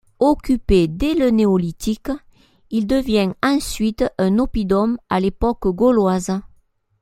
Occupé 0.17 0.87
dès 0.87 1.13
le 1.13 1.29
Néolithique, 1.29 2.09
il 2.71 2.87
devient 2.87 3.33
ensuite 3.43 4.03
un 4.17 4.39
oppidum 4.39 4.97
à 5.09 5.19
l'époque 5.19 5.67
gauloise. 5.67 6.41